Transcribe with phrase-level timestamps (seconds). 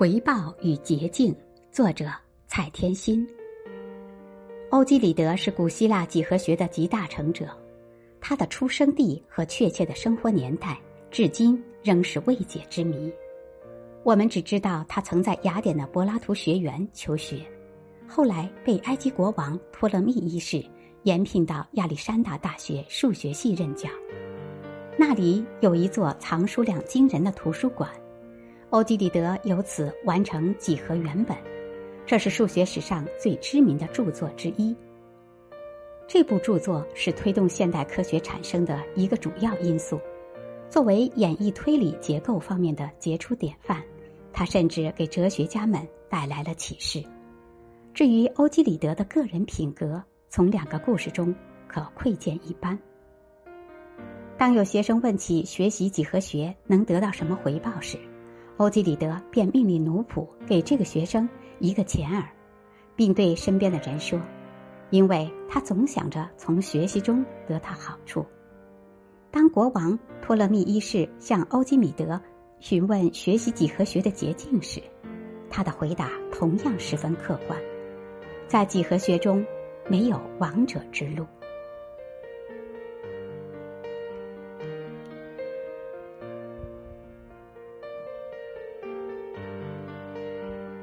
[0.00, 1.36] 回报与捷径，
[1.70, 2.06] 作者
[2.46, 3.28] 蔡天心。
[4.70, 7.50] 欧几里得是古希腊几何学的集大成者，
[8.18, 13.12] 他的出生地和确切的生活年代至今仍是未解之谜。
[14.02, 17.44] 我们只知道他曾在雅典的柏拉图学园求学，
[18.08, 20.64] 后来被埃及国王托勒密一世
[21.02, 23.86] 延聘到亚历山大大学数学系任教，
[24.96, 27.90] 那里有一座藏书量惊人的图书馆。
[28.70, 31.36] 欧几里得由此完成几何原本，
[32.06, 34.74] 这是数学史上最知名的著作之一。
[36.06, 40.00] 这部著作是推动现代科学产生的一个主要因素。
[40.68, 43.82] 作为演绎推理结构方面的杰出典范，
[44.32, 47.02] 他甚至给哲学家们带来了启示。
[47.92, 51.34] 至于欧几里得的个人品格，从两个故事中
[51.66, 52.78] 可窥见一斑。
[54.38, 57.98] 当有学生问起学习几何学能得到什么回报时，
[58.60, 61.26] 欧几里得便命令奴仆给这个学生
[61.60, 62.28] 一个钱儿，
[62.94, 64.20] 并对身边的人说
[64.92, 68.22] ：“因为他总想着从学习中得到好处。”
[69.32, 72.20] 当国王托勒密一世向欧几米德
[72.58, 74.78] 询问学习几何学的捷径时，
[75.48, 77.58] 他的回答同样十分客观：
[78.46, 79.42] 在几何学中，
[79.88, 81.24] 没有王者之路。